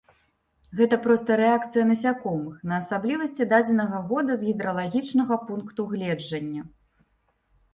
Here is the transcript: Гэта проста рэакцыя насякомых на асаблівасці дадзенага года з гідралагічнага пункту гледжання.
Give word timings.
Гэта 0.77 0.97
проста 1.01 1.35
рэакцыя 1.41 1.83
насякомых 1.89 2.55
на 2.71 2.79
асаблівасці 2.83 3.47
дадзенага 3.53 4.01
года 4.13 4.31
з 4.41 4.49
гідралагічнага 4.51 5.35
пункту 5.51 5.81
гледжання. 5.93 6.61